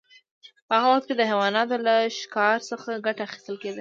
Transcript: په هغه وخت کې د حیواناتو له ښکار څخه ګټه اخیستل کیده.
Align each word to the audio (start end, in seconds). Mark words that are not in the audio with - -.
په 0.67 0.73
هغه 0.81 0.89
وخت 0.91 1.05
کې 1.07 1.15
د 1.17 1.21
حیواناتو 1.29 1.75
له 1.85 1.95
ښکار 2.19 2.57
څخه 2.69 2.89
ګټه 3.05 3.21
اخیستل 3.27 3.55
کیده. 3.61 3.69